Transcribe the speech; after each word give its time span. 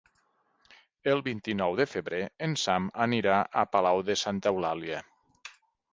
El 1.11 1.21
vint-i-nou 1.27 1.77
de 1.81 1.85
febrer 1.91 2.21
en 2.47 2.57
Sam 2.63 2.89
anirà 3.07 3.37
a 3.61 3.67
Palau 3.77 4.05
de 4.11 4.17
Santa 4.23 4.55
Eulàlia. 4.55 5.07